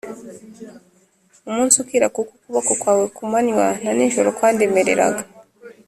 [1.49, 5.23] umunsi ukira kuko ukuboko kwawe ku manywa na n'ijoro kwandemereraga,